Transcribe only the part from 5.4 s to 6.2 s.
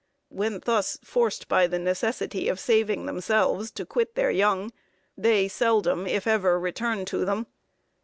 seldom,